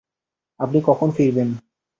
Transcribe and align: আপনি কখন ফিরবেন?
আপনি 0.59 0.79
কখন 0.87 1.07
ফিরবেন? 1.11 1.49